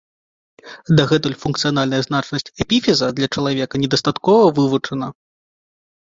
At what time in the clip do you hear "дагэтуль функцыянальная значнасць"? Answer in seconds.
0.99-2.49